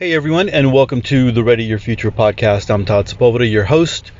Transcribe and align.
Hey 0.00 0.14
everyone, 0.14 0.48
and 0.48 0.72
welcome 0.72 1.02
to 1.02 1.30
the 1.30 1.44
Ready 1.44 1.64
Your 1.64 1.78
Future 1.78 2.10
podcast. 2.10 2.70
I'm 2.70 2.86
Todd 2.86 3.04
Sepulveda, 3.04 3.50
your 3.50 3.64
host. 3.64 4.12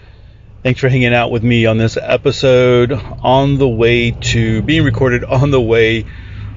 Thanks 0.62 0.78
for 0.78 0.90
hanging 0.90 1.14
out 1.14 1.30
with 1.30 1.42
me 1.42 1.64
on 1.64 1.78
this 1.78 1.96
episode 1.96 2.92
on 2.92 3.56
the 3.56 3.66
way 3.66 4.10
to 4.10 4.60
being 4.60 4.84
recorded 4.84 5.24
on 5.24 5.50
the 5.50 5.58
way 5.58 6.04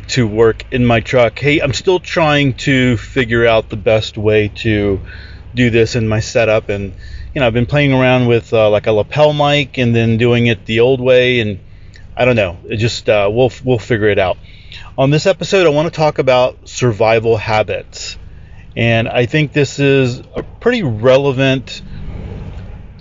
to 0.10 0.28
work 0.28 0.66
in 0.74 0.86
my 0.86 1.00
truck. 1.00 1.40
Hey, 1.40 1.62
I'm 1.62 1.72
still 1.72 2.02
trying 2.02 2.56
to 2.66 2.98
figure 2.98 3.48
out 3.48 3.70
the 3.70 3.78
best 3.78 4.18
way 4.18 4.50
to 4.56 5.00
do 5.56 5.70
this 5.70 5.96
in 5.96 6.06
my 6.06 6.20
setup, 6.20 6.68
and 6.68 6.94
you 7.34 7.40
know, 7.40 7.48
I've 7.48 7.54
been 7.54 7.66
playing 7.66 7.94
around 7.94 8.28
with 8.28 8.52
uh, 8.52 8.70
like 8.70 8.88
a 8.88 8.92
lapel 8.92 9.32
mic 9.32 9.78
and 9.78 9.96
then 9.96 10.18
doing 10.18 10.48
it 10.48 10.66
the 10.66 10.82
old 10.82 11.00
way, 11.00 11.40
and 11.40 11.62
I 12.18 12.26
don't 12.26 12.36
know. 12.36 12.58
It 12.66 12.76
just 12.76 13.08
uh, 13.08 13.30
we'll 13.32 13.54
we'll 13.64 13.80
figure 13.80 14.10
it 14.10 14.20
out. 14.20 14.38
On 14.98 15.12
this 15.12 15.26
episode, 15.26 15.66
I 15.66 15.70
want 15.70 15.86
to 15.86 15.98
talk 15.98 16.20
about 16.20 16.68
survival 16.68 17.38
habits. 17.38 18.13
And 18.76 19.08
I 19.08 19.26
think 19.26 19.54
this 19.54 19.80
is 19.80 20.20
a 20.36 20.44
pretty 20.44 20.84
relevant 20.84 21.82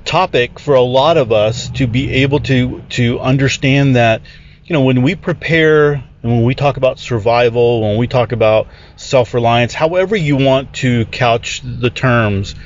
topic 0.04 0.58
for 0.58 0.74
a 0.74 0.82
lot 0.82 1.16
of 1.16 1.32
us 1.32 1.70
to 1.70 1.86
be 1.86 2.10
able 2.10 2.40
to 2.40 2.82
to 2.90 3.20
understand 3.20 3.96
that 3.96 4.20
you 4.64 4.72
know 4.74 4.82
when 4.82 5.00
we 5.00 5.14
prepare 5.14 5.92
and 5.92 6.32
when 6.32 6.42
we 6.42 6.54
talk 6.54 6.76
about 6.76 6.98
survival 6.98 7.80
when 7.80 7.96
we 7.96 8.08
talk 8.08 8.32
about 8.32 8.66
self-reliance 8.96 9.72
however 9.72 10.16
you 10.16 10.36
want 10.36 10.74
to 10.74 11.06
couch 11.06 11.62
the 11.64 11.88
terms 11.88 12.56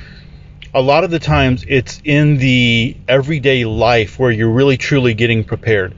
a 0.73 0.81
lot 0.81 1.03
of 1.03 1.09
the 1.09 1.19
times 1.19 1.65
it's 1.67 1.99
in 2.03 2.37
the 2.37 2.95
everyday 3.07 3.65
life 3.65 4.19
where 4.19 4.29
you're 4.29 4.51
really 4.51 4.77
truly 4.77 5.15
getting 5.15 5.43
prepared. 5.43 5.95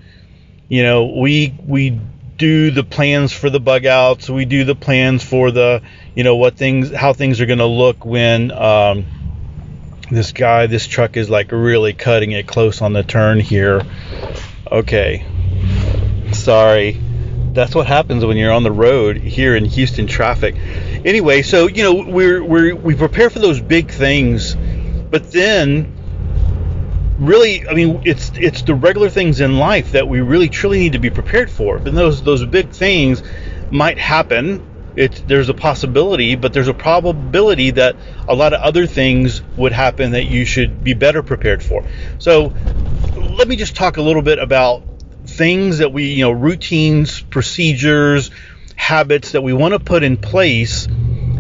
You 0.70 0.84
know 0.84 1.06
we 1.06 1.54
we 1.66 2.00
do 2.40 2.72
the 2.72 2.84
plans 2.84 3.32
for 3.32 3.52
the 3.52 3.60
bug 3.60 3.86
outs. 3.86 4.30
We 4.30 4.46
do 4.46 4.64
the 4.64 4.74
plans 4.74 5.24
for 5.24 5.52
the, 5.52 5.84
you 6.16 6.24
know, 6.24 6.38
what 6.38 6.56
things, 6.56 6.92
how 6.92 7.14
things 7.14 7.40
are 7.42 7.46
going 7.46 7.60
to 7.60 7.66
look 7.66 8.06
when 8.06 8.52
um, 8.52 9.06
this 10.10 10.32
guy, 10.32 10.66
this 10.66 10.88
truck 10.88 11.18
is 11.18 11.30
like 11.30 11.52
really 11.52 11.94
cutting 11.94 12.32
it 12.32 12.48
close 12.48 12.82
on 12.82 12.94
the 12.94 13.04
turn 13.04 13.40
here. 13.40 13.84
Okay. 14.72 15.26
Sorry. 16.32 17.00
That's 17.52 17.76
what 17.76 17.88
happens 17.88 18.24
when 18.24 18.38
you're 18.38 18.54
on 18.54 18.64
the 18.64 18.72
road 18.72 19.18
here 19.18 19.56
in 19.56 19.66
Houston 19.66 20.08
traffic. 20.08 20.56
Anyway, 21.04 21.42
so, 21.42 21.68
you 21.68 21.84
know, 21.84 22.06
we're, 22.10 22.44
we're, 22.44 22.76
we 22.76 22.96
prepare 22.96 23.30
for 23.30 23.40
those 23.40 23.60
big 23.60 23.92
things, 23.92 24.56
but 24.56 25.32
then 25.32 25.99
really, 27.20 27.68
I 27.68 27.74
mean, 27.74 28.02
it's 28.06 28.32
it's 28.36 28.62
the 28.64 28.74
regular 28.74 29.10
things 29.10 29.42
in 29.42 29.58
life 29.58 29.92
that 29.92 30.08
we 30.08 30.22
really 30.22 30.50
truly 30.50 30.80
need 30.80 30.94
to 30.94 31.00
be 31.00 31.10
prepared 31.10 31.50
for. 31.50 31.78
And 31.78 31.98
those 31.98 32.24
those 32.24 32.46
big 32.46 32.72
things 32.72 33.22
might 33.72 33.98
happen. 33.98 34.66
It's 34.96 35.22
there's 35.22 35.50
a 35.50 35.54
possibility, 35.54 36.36
but 36.36 36.54
there's 36.54 36.68
a 36.68 36.74
probability 36.74 37.72
that 37.72 37.96
a 38.28 38.34
lot 38.34 38.54
of 38.54 38.62
other 38.62 38.88
things 38.88 39.42
would 39.58 39.72
happen 39.72 40.12
that 40.12 40.26
you 40.26 40.46
should 40.46 40.84
be 40.84 40.94
better 40.94 41.22
prepared 41.22 41.62
for. 41.62 41.86
So, 42.18 42.54
let 43.16 43.48
me 43.48 43.56
just 43.56 43.76
talk 43.76 43.98
a 43.98 44.02
little 44.02 44.22
bit 44.22 44.40
about 44.40 44.84
things 45.26 45.78
that 45.78 45.94
we, 45.94 46.06
you 46.14 46.24
know, 46.24 46.32
routines, 46.32 47.22
procedures, 47.22 48.32
habits 48.76 49.34
that 49.34 49.42
we 49.42 49.54
want 49.54 49.74
to 49.74 49.80
put 49.80 50.04
in 50.04 50.18
place 50.18 50.88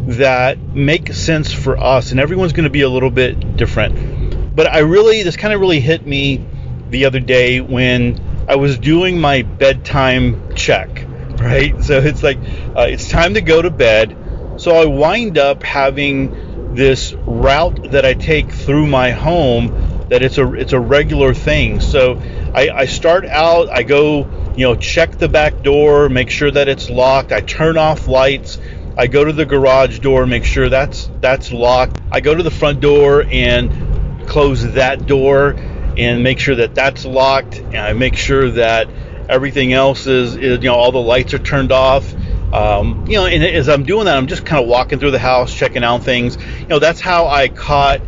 that 0.10 0.60
make 0.60 1.14
sense 1.14 1.54
for 1.54 1.78
us 1.78 2.12
and 2.12 2.20
everyone's 2.20 2.54
going 2.54 2.64
to 2.64 2.70
be 2.70 2.82
a 2.82 2.90
little 2.90 3.12
bit 3.12 3.58
different 3.58 4.09
but 4.56 4.68
I 4.68 4.80
really, 4.80 5.24
this 5.24 5.38
kind 5.38 5.54
of 5.54 5.60
really 5.60 5.80
hit 5.80 6.06
me 6.06 6.46
the 6.90 7.06
other 7.06 7.20
day 7.20 7.62
when 7.62 8.46
I 8.48 8.56
was 8.56 8.78
doing 8.78 9.20
my 9.20 9.44
bedtime 9.44 10.56
check, 10.56 11.06
right? 11.40 11.82
So 11.84 12.00
it's 12.00 12.24
like, 12.24 12.38
uh, 12.76 12.88
it's 12.90 13.10
time 13.10 13.36
to 13.36 13.42
go 13.42 13.62
to 13.62 13.70
bed. 13.70 14.16
So 14.58 14.76
I 14.76 14.86
wind 14.86 15.38
up 15.38 15.64
having 15.64 16.76
this 16.76 17.14
route 17.14 17.92
that 17.92 18.06
I 18.06 18.14
take 18.14 18.52
through 18.52 18.88
my 18.88 19.12
home 19.12 20.08
that 20.10 20.24
it's 20.24 20.38
a 20.38 20.54
it's 20.54 20.74
a 20.74 20.80
regular 20.80 21.34
thing. 21.34 21.80
So 21.80 22.20
I, 22.54 22.70
I 22.70 22.86
start 22.86 23.26
out, 23.26 23.70
I 23.70 23.84
go, 23.84 24.54
you 24.56 24.66
know, 24.66 24.76
check 24.76 25.18
the 25.18 25.30
back 25.30 25.62
door, 25.62 26.10
make 26.10 26.30
sure 26.30 26.52
that 26.52 26.68
it's 26.68 26.90
locked. 26.90 27.32
I 27.32 27.42
turn 27.42 27.78
off 27.78 28.08
lights. 28.08 28.60
I 28.98 29.08
go 29.08 29.24
to 29.24 29.32
the 29.32 29.46
garage 29.46 30.00
door, 30.00 30.26
make 30.26 30.44
sure 30.44 30.68
that's 30.68 31.10
that's 31.22 31.54
locked. 31.54 32.02
I 32.12 32.20
go 32.20 32.36
to 32.36 32.44
the 32.44 32.52
front 32.52 32.82
door 32.82 33.24
and 33.24 33.89
close 34.30 34.64
that 34.74 35.06
door 35.06 35.56
and 35.98 36.24
make 36.24 36.40
sure 36.40 36.56
that 36.56 36.76
that's 36.76 37.04
locked. 37.04 37.58
And 37.58 37.78
I 37.78 37.94
make 37.94 38.16
sure 38.16 38.52
that 38.52 38.88
everything 39.28 39.74
else 39.74 40.08
is, 40.08 40.36
is 40.36 40.60
you 40.60 40.70
know, 40.70 40.76
all 40.76 40.92
the 40.92 41.02
lights 41.02 41.34
are 41.34 41.40
turned 41.40 41.72
off. 41.72 42.14
Um, 42.54 43.06
you 43.08 43.16
know, 43.16 43.26
and 43.26 43.44
as 43.44 43.68
I'm 43.68 43.84
doing 43.84 44.06
that, 44.06 44.18
I'm 44.18 44.28
just 44.28 44.46
kind 44.46 44.62
of 44.62 44.70
walking 44.70 45.00
through 45.00 45.12
the 45.12 45.20
house, 45.20 45.54
checking 45.54 45.84
out 45.84 46.04
things. 46.04 46.38
You 46.62 46.68
know, 46.68 46.80
that's 46.80 47.02
how 47.02 47.28
I 47.28 47.50
caught 47.50 48.02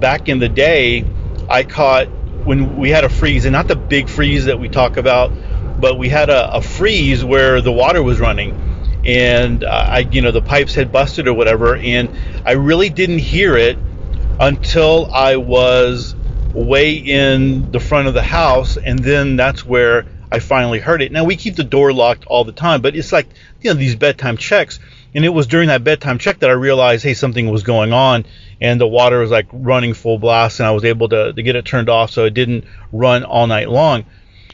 back 0.00 0.28
in 0.28 0.38
the 0.38 0.48
day. 0.48 1.04
I 1.48 1.62
caught 1.62 2.06
when 2.44 2.76
we 2.76 2.90
had 2.90 3.04
a 3.04 3.08
freeze, 3.08 3.44
and 3.44 3.52
not 3.52 3.68
the 3.68 3.76
big 3.76 4.08
freeze 4.08 4.46
that 4.46 4.58
we 4.58 4.68
talk 4.68 4.96
about, 4.96 5.32
but 5.80 5.98
we 5.98 6.08
had 6.08 6.30
a, 6.30 6.54
a 6.54 6.62
freeze 6.62 7.24
where 7.24 7.60
the 7.60 7.72
water 7.72 8.02
was 8.02 8.18
running 8.18 8.62
and 9.04 9.62
uh, 9.62 9.68
I, 9.68 9.98
you 10.00 10.20
know, 10.20 10.32
the 10.32 10.42
pipes 10.42 10.74
had 10.74 10.90
busted 10.90 11.28
or 11.28 11.34
whatever, 11.34 11.76
and 11.76 12.10
I 12.44 12.52
really 12.52 12.88
didn't 12.88 13.20
hear 13.20 13.56
it 13.56 13.78
until 14.38 15.10
I 15.12 15.36
was 15.36 16.14
way 16.52 16.94
in 16.94 17.70
the 17.70 17.80
front 17.80 18.08
of 18.08 18.14
the 18.14 18.22
house, 18.22 18.76
and 18.76 18.98
then 18.98 19.36
that's 19.36 19.64
where 19.64 20.06
I 20.30 20.38
finally 20.38 20.80
heard 20.80 21.02
it. 21.02 21.12
Now 21.12 21.24
we 21.24 21.36
keep 21.36 21.56
the 21.56 21.64
door 21.64 21.92
locked 21.92 22.26
all 22.26 22.44
the 22.44 22.52
time, 22.52 22.82
but 22.82 22.96
it's 22.96 23.12
like 23.12 23.28
you 23.60 23.70
know 23.70 23.78
these 23.78 23.96
bedtime 23.96 24.36
checks, 24.36 24.78
and 25.14 25.24
it 25.24 25.28
was 25.28 25.46
during 25.46 25.68
that 25.68 25.84
bedtime 25.84 26.18
check 26.18 26.40
that 26.40 26.50
I 26.50 26.54
realized 26.54 27.04
hey 27.04 27.14
something 27.14 27.50
was 27.50 27.62
going 27.62 27.92
on, 27.92 28.26
and 28.60 28.80
the 28.80 28.86
water 28.86 29.20
was 29.20 29.30
like 29.30 29.46
running 29.52 29.94
full 29.94 30.18
blast, 30.18 30.60
and 30.60 30.66
I 30.66 30.72
was 30.72 30.84
able 30.84 31.08
to, 31.10 31.32
to 31.32 31.42
get 31.42 31.56
it 31.56 31.64
turned 31.64 31.88
off 31.88 32.10
so 32.10 32.24
it 32.24 32.34
didn't 32.34 32.64
run 32.92 33.24
all 33.24 33.46
night 33.46 33.70
long. 33.70 34.04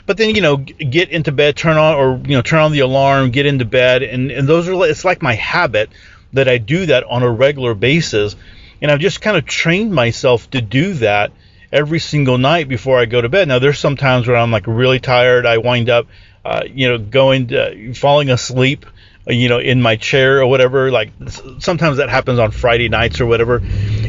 But 0.05 0.17
then 0.17 0.35
you 0.35 0.43
know 0.43 0.57
get 0.59 1.11
into 1.11 1.33
bed, 1.33 1.57
turn 1.57 1.77
on 1.77 1.95
or 1.95 2.21
you 2.25 2.37
know 2.37 2.43
turn 2.43 2.61
on 2.61 2.73
the 2.73 2.81
alarm, 2.81 3.31
get 3.31 3.47
into 3.47 3.65
bed, 3.65 4.03
and 4.03 4.31
and 4.31 4.49
those 4.49 4.69
are 4.69 4.85
it's 4.87 5.05
like 5.05 5.23
my 5.23 5.35
habit 5.35 5.91
that 6.33 6.49
I 6.49 6.59
do 6.59 6.87
that 6.87 7.05
on 7.05 7.23
a 7.23 7.31
regular 7.31 7.75
basis 7.75 8.37
and 8.83 8.91
I've 8.91 8.99
just 8.99 9.21
kind 9.21 9.37
of 9.37 9.47
trained 9.47 9.95
myself 9.95 10.51
to 10.51 10.61
do 10.61 10.95
that 10.95 11.31
every 11.73 12.01
single 12.01 12.37
night 12.37 12.69
before 12.69 12.99
I 12.99 13.07
go 13.07 13.21
to 13.21 13.29
bed. 13.29 13.47
Now, 13.47 13.61
there's 13.61 13.79
some 13.79 13.97
times 13.97 14.27
where 14.27 14.37
I'm 14.37 14.51
like 14.51 14.67
really 14.67 14.99
tired. 14.99 15.47
I 15.47 15.59
wind 15.59 15.89
up, 15.89 16.09
uh, 16.45 16.65
you 16.67 16.89
know, 16.89 16.99
going, 16.99 17.47
to, 17.49 17.95
falling 17.95 18.29
asleep, 18.29 18.85
uh, 19.27 19.33
you 19.33 19.49
know, 19.49 19.61
in 19.61 19.81
my 19.81 19.95
chair 19.95 20.43
or 20.43 20.49
whatever. 20.49 20.91
Like 20.91 21.13
sometimes 21.61 21.99
that 21.99 22.11
happens 22.11 22.41
on 22.41 22.51
Friday 22.51 22.89
nights 22.89 23.21
or 23.21 23.27
whatever. 23.27 23.63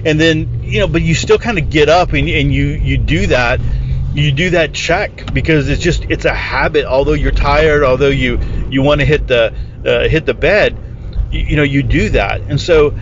And 0.06 0.20
then, 0.20 0.64
you 0.64 0.80
know, 0.80 0.88
but 0.88 1.04
you 1.04 1.14
still 1.14 1.38
kind 1.38 1.60
of 1.60 1.70
get 1.70 1.88
up 1.88 2.14
and, 2.14 2.28
and 2.28 2.52
you, 2.52 2.66
you 2.66 2.98
do 2.98 3.28
that. 3.28 3.62
You 4.16 4.32
do 4.32 4.52
that 4.52 4.74
check 4.74 5.34
because 5.34 5.70
it's 5.70 5.82
just 5.82 6.04
it's 6.04 6.26
a 6.26 6.34
habit. 6.34 6.86
Although 6.86 7.14
you're 7.14 7.32
tired, 7.32 7.84
although 7.84 8.10
you 8.10 8.40
you 8.70 8.84
want 8.84 9.02
to 9.02 9.08
hit 9.08 9.26
the 9.26 9.52
uh, 9.84 10.08
hit 10.08 10.28
the 10.28 10.36
bed, 10.36 10.78
you, 11.32 11.40
you 11.40 11.56
know 11.56 11.64
you 11.64 11.82
do 11.82 12.10
that. 12.10 12.42
And 12.42 12.62
so 12.62 12.94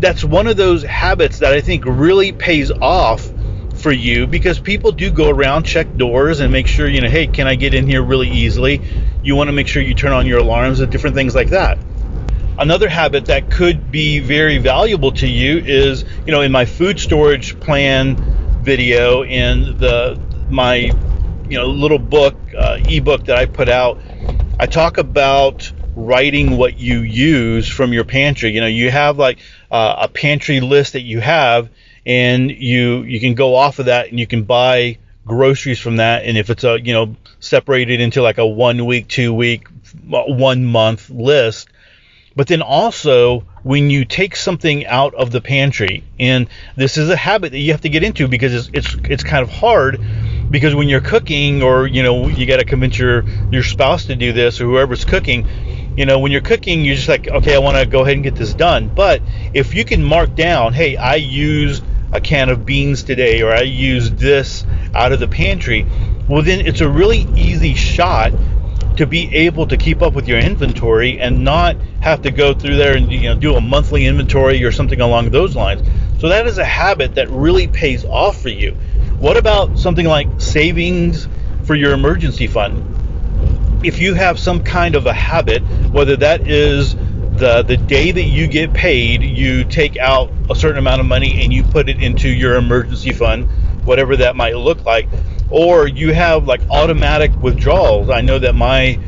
that's 0.00 0.24
one 0.24 0.46
of 0.46 0.56
those 0.56 0.82
habits 0.82 1.40
that 1.40 1.52
I 1.52 1.60
think 1.60 1.84
really 1.86 2.32
pays 2.32 2.70
off 2.70 3.30
for 3.74 3.92
you 3.92 4.26
because 4.26 4.58
people 4.58 4.92
do 4.92 5.10
go 5.10 5.30
around, 5.30 5.64
check 5.64 5.96
doors, 5.96 6.40
and 6.40 6.52
make 6.52 6.66
sure, 6.66 6.88
you 6.88 7.00
know, 7.00 7.08
hey, 7.08 7.26
can 7.26 7.46
I 7.46 7.54
get 7.54 7.74
in 7.74 7.86
here 7.86 8.02
really 8.02 8.28
easily? 8.28 8.80
You 9.22 9.36
want 9.36 9.48
to 9.48 9.52
make 9.52 9.68
sure 9.68 9.82
you 9.82 9.94
turn 9.94 10.12
on 10.12 10.26
your 10.26 10.40
alarms 10.40 10.80
and 10.80 10.90
different 10.90 11.16
things 11.16 11.34
like 11.34 11.50
that. 11.50 11.78
Another 12.58 12.88
habit 12.88 13.26
that 13.26 13.50
could 13.50 13.92
be 13.92 14.18
very 14.18 14.58
valuable 14.58 15.12
to 15.12 15.28
you 15.28 15.58
is, 15.58 16.04
you 16.26 16.32
know, 16.32 16.40
in 16.40 16.50
my 16.50 16.64
food 16.64 16.98
storage 16.98 17.58
plan 17.60 18.16
video 18.62 19.22
in 19.24 19.78
the 19.78 20.20
my 20.50 20.74
you 21.48 21.56
know 21.56 21.66
little 21.66 21.98
book 21.98 22.34
uh, 22.56 22.78
ebook 22.88 23.24
that 23.26 23.36
I 23.36 23.46
put 23.46 23.68
out, 23.68 24.00
I 24.58 24.66
talk 24.66 24.98
about 24.98 25.70
writing 25.94 26.56
what 26.56 26.78
you 26.78 27.00
use 27.00 27.68
from 27.68 27.92
your 27.92 28.04
pantry. 28.04 28.50
You 28.50 28.60
know, 28.60 28.66
you 28.66 28.90
have 28.90 29.18
like 29.18 29.38
uh, 29.70 29.96
a 30.02 30.08
pantry 30.08 30.60
list 30.60 30.94
that 30.94 31.02
you 31.02 31.20
have, 31.20 31.68
and 32.06 32.50
you 32.50 33.02
you 33.02 33.20
can 33.20 33.34
go 33.34 33.54
off 33.54 33.78
of 33.78 33.86
that 33.86 34.08
and 34.08 34.18
you 34.18 34.26
can 34.26 34.44
buy 34.44 34.98
groceries 35.26 35.78
from 35.78 35.96
that. 35.96 36.24
And 36.24 36.36
if 36.38 36.50
it's 36.50 36.64
a 36.64 36.80
you 36.80 36.92
know 36.92 37.16
separated 37.40 38.00
into 38.00 38.22
like 38.22 38.38
a 38.38 38.46
one 38.46 38.86
week, 38.86 39.08
two 39.08 39.32
week, 39.32 39.68
one 40.06 40.64
month 40.64 41.10
list, 41.10 41.68
but 42.34 42.46
then 42.46 42.62
also 42.62 43.40
when 43.62 43.90
you 43.90 44.04
take 44.04 44.36
something 44.36 44.86
out 44.86 45.14
of 45.14 45.30
the 45.30 45.40
pantry, 45.40 46.04
and 46.18 46.48
this 46.76 46.96
is 46.96 47.10
a 47.10 47.16
habit 47.16 47.52
that 47.52 47.58
you 47.58 47.72
have 47.72 47.82
to 47.82 47.88
get 47.88 48.02
into 48.02 48.28
because 48.28 48.54
it's 48.54 48.70
it's, 48.72 49.10
it's 49.10 49.22
kind 49.22 49.42
of 49.42 49.50
hard 49.50 50.00
because 50.50 50.74
when 50.74 50.88
you're 50.88 51.00
cooking 51.00 51.62
or 51.62 51.86
you 51.86 52.02
know 52.02 52.28
you 52.28 52.46
got 52.46 52.58
to 52.58 52.64
convince 52.64 52.98
your 52.98 53.24
your 53.50 53.62
spouse 53.62 54.06
to 54.06 54.16
do 54.16 54.32
this 54.32 54.60
or 54.60 54.64
whoever's 54.64 55.04
cooking 55.04 55.46
you 55.98 56.06
know, 56.06 56.20
when 56.20 56.30
you're 56.30 56.40
cooking, 56.40 56.84
you're 56.84 56.94
just 56.94 57.08
like, 57.08 57.26
okay, 57.26 57.56
I 57.56 57.58
want 57.58 57.76
to 57.76 57.84
go 57.84 58.02
ahead 58.02 58.14
and 58.14 58.22
get 58.22 58.36
this 58.36 58.54
done. 58.54 58.86
But 58.86 59.20
if 59.52 59.74
you 59.74 59.84
can 59.84 60.04
mark 60.04 60.36
down, 60.36 60.72
hey, 60.72 60.96
I 60.96 61.16
used 61.16 61.82
a 62.12 62.20
can 62.20 62.50
of 62.50 62.64
beans 62.64 63.02
today, 63.02 63.42
or 63.42 63.52
I 63.52 63.62
used 63.62 64.16
this 64.16 64.64
out 64.94 65.10
of 65.10 65.18
the 65.18 65.26
pantry, 65.26 65.84
well, 66.28 66.42
then 66.42 66.64
it's 66.64 66.82
a 66.82 66.88
really 66.88 67.26
easy 67.34 67.74
shot 67.74 68.32
to 68.96 69.06
be 69.06 69.34
able 69.34 69.66
to 69.66 69.76
keep 69.76 70.00
up 70.00 70.12
with 70.12 70.28
your 70.28 70.38
inventory 70.38 71.18
and 71.18 71.42
not 71.42 71.76
have 72.00 72.22
to 72.22 72.30
go 72.30 72.54
through 72.54 72.76
there 72.76 72.96
and 72.96 73.10
you 73.10 73.22
know 73.22 73.34
do 73.34 73.56
a 73.56 73.60
monthly 73.60 74.06
inventory 74.06 74.62
or 74.64 74.70
something 74.70 75.00
along 75.00 75.30
those 75.30 75.56
lines. 75.56 75.82
So 76.20 76.28
that 76.28 76.46
is 76.46 76.58
a 76.58 76.64
habit 76.64 77.16
that 77.16 77.28
really 77.28 77.66
pays 77.66 78.04
off 78.04 78.40
for 78.40 78.50
you. 78.50 78.72
What 79.18 79.36
about 79.36 79.78
something 79.78 80.06
like 80.06 80.28
savings 80.40 81.26
for 81.64 81.74
your 81.74 81.92
emergency 81.92 82.46
fund? 82.46 82.97
If 83.82 84.00
you 84.00 84.14
have 84.14 84.38
some 84.38 84.62
kind 84.62 84.94
of 84.94 85.06
a 85.06 85.12
habit, 85.12 85.62
whether 85.90 86.16
that 86.16 86.48
is 86.48 86.94
the 86.94 87.62
the 87.62 87.76
day 87.76 88.10
that 88.10 88.24
you 88.24 88.46
get 88.48 88.72
paid, 88.72 89.22
you 89.22 89.64
take 89.64 89.96
out 89.96 90.32
a 90.50 90.54
certain 90.54 90.78
amount 90.78 91.00
of 91.00 91.06
money 91.06 91.42
and 91.42 91.52
you 91.52 91.62
put 91.62 91.88
it 91.88 92.02
into 92.02 92.28
your 92.28 92.56
emergency 92.56 93.12
fund, 93.12 93.48
whatever 93.84 94.16
that 94.16 94.34
might 94.34 94.56
look 94.56 94.84
like, 94.84 95.08
or 95.50 95.86
you 95.86 96.12
have 96.12 96.46
like 96.46 96.60
automatic 96.70 97.34
withdrawals. 97.36 98.10
I 98.10 98.20
know 98.20 98.38
that 98.38 98.54
my 98.54 98.98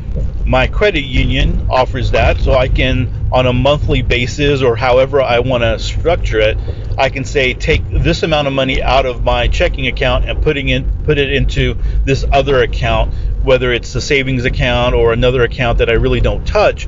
my 0.45 0.67
credit 0.67 1.03
union 1.03 1.67
offers 1.69 2.11
that, 2.11 2.39
so 2.39 2.53
I 2.53 2.67
can 2.67 3.29
on 3.31 3.45
a 3.45 3.53
monthly 3.53 4.01
basis 4.01 4.61
or 4.61 4.75
however 4.75 5.21
I 5.21 5.39
want 5.39 5.63
to 5.63 5.79
structure 5.79 6.39
it, 6.39 6.57
I 6.97 7.09
can 7.09 7.25
say 7.25 7.53
take 7.53 7.87
this 7.89 8.23
amount 8.23 8.47
of 8.47 8.53
money 8.53 8.81
out 8.81 9.05
of 9.05 9.23
my 9.23 9.47
checking 9.47 9.87
account 9.87 10.29
and 10.29 10.41
putting 10.41 10.69
in 10.69 11.03
put 11.03 11.17
it 11.17 11.31
into 11.31 11.77
this 12.05 12.25
other 12.31 12.61
account, 12.61 13.13
whether 13.43 13.71
it's 13.71 13.93
a 13.95 14.01
savings 14.01 14.45
account 14.45 14.95
or 14.95 15.13
another 15.13 15.43
account 15.43 15.79
that 15.79 15.89
I 15.89 15.93
really 15.93 16.21
don't 16.21 16.45
touch 16.45 16.87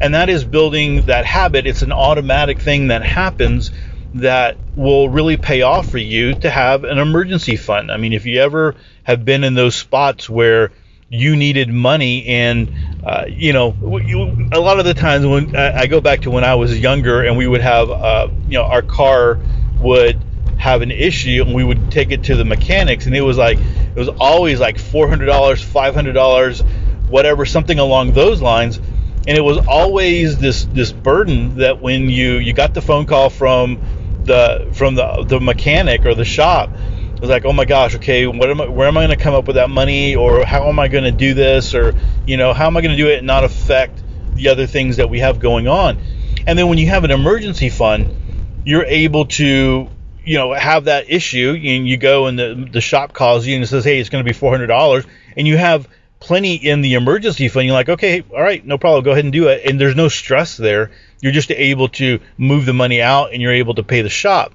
and 0.00 0.14
that 0.14 0.28
is 0.28 0.44
building 0.44 1.02
that 1.06 1.24
habit. 1.24 1.66
It's 1.66 1.82
an 1.82 1.92
automatic 1.92 2.60
thing 2.60 2.88
that 2.88 3.02
happens 3.02 3.70
that 4.14 4.56
will 4.74 5.08
really 5.08 5.36
pay 5.36 5.62
off 5.62 5.88
for 5.88 5.98
you 5.98 6.34
to 6.40 6.50
have 6.50 6.84
an 6.84 6.98
emergency 6.98 7.56
fund. 7.56 7.90
I 7.90 7.96
mean, 7.96 8.12
if 8.12 8.26
you 8.26 8.40
ever 8.40 8.74
have 9.04 9.24
been 9.24 9.44
in 9.44 9.54
those 9.54 9.74
spots 9.74 10.28
where 10.28 10.72
you 11.08 11.36
needed 11.36 11.68
money 11.68 12.26
and 12.26 12.72
uh, 13.04 13.24
you 13.28 13.52
know 13.52 13.76
you, 14.04 14.48
a 14.52 14.58
lot 14.58 14.80
of 14.80 14.84
the 14.84 14.94
times 14.94 15.24
when 15.24 15.54
I 15.54 15.86
go 15.86 16.00
back 16.00 16.22
to 16.22 16.30
when 16.30 16.42
I 16.42 16.56
was 16.56 16.76
younger 16.78 17.22
and 17.22 17.36
we 17.36 17.46
would 17.46 17.60
have 17.60 17.90
uh, 17.90 18.28
you 18.48 18.54
know 18.54 18.64
our 18.64 18.82
car 18.82 19.38
would 19.80 20.20
have 20.58 20.82
an 20.82 20.90
issue 20.90 21.44
and 21.46 21.54
we 21.54 21.62
would 21.62 21.92
take 21.92 22.10
it 22.10 22.24
to 22.24 22.34
the 22.34 22.44
mechanics 22.44 23.06
and 23.06 23.14
it 23.14 23.20
was 23.20 23.36
like 23.36 23.58
it 23.58 23.94
was 23.98 24.08
always 24.08 24.58
like 24.58 24.76
$400 24.76 25.26
$500 25.26 26.66
whatever 27.08 27.46
something 27.46 27.78
along 27.78 28.12
those 28.12 28.42
lines. 28.42 28.78
And 28.78 29.36
it 29.36 29.42
was 29.42 29.58
always 29.66 30.38
this 30.38 30.66
this 30.66 30.92
burden 30.92 31.58
that 31.58 31.80
when 31.80 32.08
you 32.08 32.34
you 32.34 32.52
got 32.52 32.74
the 32.74 32.82
phone 32.82 33.06
call 33.06 33.30
from 33.30 33.80
the 34.24 34.68
from 34.72 34.94
the 34.94 35.24
the 35.26 35.40
mechanic 35.40 36.04
or 36.04 36.14
the 36.14 36.24
shop 36.24 36.70
it 37.16 37.20
was 37.20 37.30
like 37.30 37.44
oh 37.44 37.52
my 37.52 37.64
gosh 37.64 37.94
okay 37.96 38.26
what 38.26 38.48
am 38.48 38.60
I, 38.60 38.68
where 38.68 38.86
am 38.86 38.96
I 38.96 39.06
going 39.06 39.16
to 39.16 39.22
come 39.22 39.34
up 39.34 39.46
with 39.46 39.56
that 39.56 39.70
money 39.70 40.14
or 40.14 40.44
how 40.44 40.68
am 40.68 40.78
I 40.78 40.88
going 40.88 41.04
to 41.04 41.10
do 41.10 41.34
this 41.34 41.74
or 41.74 41.94
you 42.26 42.36
know 42.36 42.52
how 42.52 42.66
am 42.66 42.76
I 42.76 42.82
going 42.82 42.96
to 42.96 43.02
do 43.02 43.08
it 43.08 43.18
and 43.18 43.26
not 43.26 43.44
affect 43.44 44.02
the 44.34 44.48
other 44.48 44.66
things 44.66 44.98
that 44.98 45.10
we 45.10 45.20
have 45.20 45.40
going 45.40 45.66
on 45.66 45.98
and 46.46 46.58
then 46.58 46.68
when 46.68 46.78
you 46.78 46.86
have 46.88 47.04
an 47.04 47.10
emergency 47.10 47.70
fund 47.70 48.62
you're 48.64 48.84
able 48.84 49.26
to 49.26 49.88
you 50.24 50.38
know 50.38 50.52
have 50.52 50.84
that 50.84 51.10
issue 51.10 51.50
and 51.50 51.88
you 51.88 51.96
go 51.96 52.26
and 52.26 52.38
the, 52.38 52.68
the 52.72 52.80
shop 52.80 53.12
calls 53.12 53.46
you 53.46 53.56
and 53.56 53.68
says 53.68 53.84
hey 53.84 53.98
it's 53.98 54.10
going 54.10 54.24
to 54.24 54.30
be 54.30 54.38
$400 54.38 55.06
and 55.36 55.46
you 55.46 55.56
have 55.56 55.88
plenty 56.20 56.54
in 56.54 56.80
the 56.80 56.94
emergency 56.94 57.48
fund. 57.48 57.66
You're 57.66 57.74
like, 57.74 57.88
okay, 57.88 58.24
all 58.34 58.42
right, 58.42 58.64
no 58.64 58.78
problem, 58.78 59.04
go 59.04 59.12
ahead 59.12 59.24
and 59.24 59.32
do 59.32 59.48
it. 59.48 59.62
And 59.64 59.80
there's 59.80 59.96
no 59.96 60.08
stress 60.08 60.56
there. 60.56 60.90
You're 61.20 61.32
just 61.32 61.50
able 61.50 61.88
to 61.90 62.20
move 62.36 62.66
the 62.66 62.72
money 62.72 63.00
out 63.00 63.32
and 63.32 63.40
you're 63.40 63.52
able 63.52 63.74
to 63.74 63.82
pay 63.82 64.02
the 64.02 64.08
shop. 64.08 64.54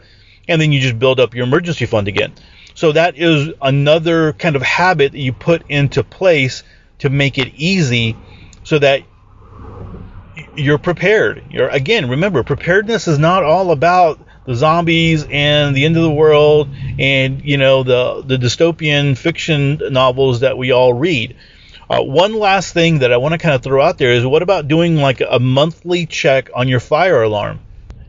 And 0.52 0.62
then 0.62 0.72
you 0.72 0.82
just 0.82 1.00
build 1.00 1.20
up 1.20 1.34
your 1.34 1.46
emergency 1.46 1.86
fund 1.86 2.08
again. 2.08 2.34
So 2.74 2.92
that 2.92 3.18
is 3.18 3.54
another 3.62 4.34
kind 4.34 4.56
of 4.56 4.62
habit 4.62 5.14
that 5.14 5.18
you 5.20 5.34
put 5.34 5.64
into 5.70 6.04
place 6.04 6.64
to 7.00 7.10
make 7.10 7.38
it 7.38 7.54
easy 7.56 8.16
so 8.64 8.80
that 8.80 9.04
you're 10.56 10.78
prepared. 10.78 11.44
You're 11.50 11.70
again, 11.70 12.10
remember, 12.10 12.44
preparedness 12.44 13.08
is 13.08 13.18
not 13.18 13.44
all 13.44 13.72
about 13.72 14.20
the 14.46 14.56
zombies 14.56 15.26
and 15.30 15.76
the 15.76 15.86
end 15.86 15.96
of 15.98 16.04
the 16.04 16.12
world 16.12 16.68
and 16.98 17.44
you 17.44 17.58
know 17.58 17.84
the 17.84 18.24
the 18.26 18.38
dystopian 18.38 19.18
fiction 19.18 19.80
novels 19.92 20.42
that 20.42 20.58
we 20.58 20.72
all 20.72 20.94
read. 20.94 21.36
Uh, 21.90 22.02
one 22.02 22.34
last 22.34 22.74
thing 22.74 23.00
that 23.00 23.12
I 23.12 23.18
want 23.18 23.34
to 23.34 23.38
kind 23.38 23.54
of 23.54 23.62
throw 23.62 23.82
out 23.82 23.98
there 23.98 24.14
is 24.14 24.26
what 24.26 24.42
about 24.42 24.68
doing 24.68 24.96
like 24.96 25.22
a 25.22 25.40
monthly 25.40 26.06
check 26.06 26.50
on 26.56 26.68
your 26.68 26.80
fire 26.80 27.22
alarm? 27.22 27.60